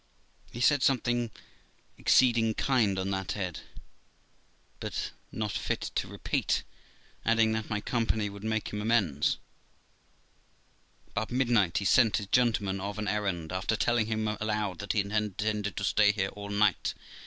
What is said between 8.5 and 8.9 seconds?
him